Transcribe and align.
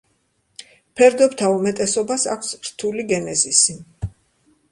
ფერდობთა 1.01 1.49
უმეტესობას 1.57 2.25
აქვს 2.35 2.51
რთული 2.69 3.07
გენეზისი. 3.13 3.77